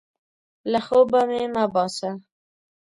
[0.71, 2.09] له خوبه مې مه باسه!